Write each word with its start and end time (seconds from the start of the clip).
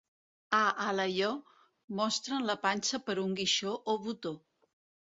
A 0.59 0.61
Alaior, 0.85 1.35
mostren 2.01 2.49
la 2.51 2.57
panxa 2.67 3.03
per 3.11 3.19
un 3.29 3.39
guixó 3.45 3.79
o 3.95 3.99
botó. 4.09 4.37